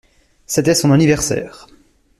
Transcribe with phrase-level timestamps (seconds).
[0.47, 1.67] C’était son anniversaire.